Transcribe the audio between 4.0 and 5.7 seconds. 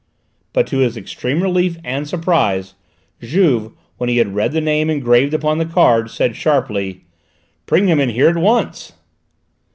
he had read the name engraved upon the